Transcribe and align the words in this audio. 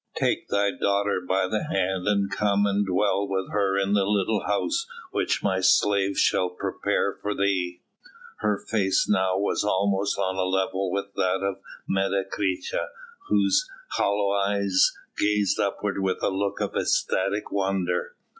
Take 0.15 0.47
thy 0.47 0.71
daughter 0.71 1.21
by 1.21 1.47
the 1.47 1.65
hand 1.65 2.07
and 2.07 2.31
come 2.31 2.65
and 2.65 2.87
dwell 2.87 3.27
with 3.27 3.51
her 3.51 3.77
in 3.77 3.93
the 3.93 4.03
little 4.03 4.43
house 4.47 4.87
which 5.11 5.43
my 5.43 5.59
slaves 5.59 6.17
shall 6.19 6.49
prepare 6.49 7.13
for 7.21 7.35
thee." 7.35 7.83
Her 8.39 8.57
face 8.57 9.07
now 9.07 9.37
was 9.37 9.63
almost 9.63 10.17
on 10.17 10.37
a 10.37 10.41
level 10.43 10.89
with 10.89 11.13
that 11.17 11.43
of 11.43 11.59
Menecreta, 11.87 12.87
whose 13.27 13.69
hollow 13.89 14.31
eyes 14.31 14.91
gazed 15.19 15.59
upwards 15.59 15.99
with 15.99 16.23
a 16.23 16.29
look 16.29 16.59
of 16.61 16.75
ecstatic 16.75 17.51
wonder. 17.51 18.15